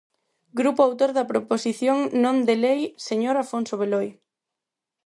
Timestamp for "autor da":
0.87-1.29